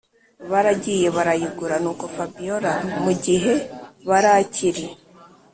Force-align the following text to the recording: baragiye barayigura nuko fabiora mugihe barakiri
baragiye 0.51 1.07
barayigura 1.17 1.75
nuko 1.83 2.05
fabiora 2.15 2.73
mugihe 3.03 3.53
barakiri 4.09 4.85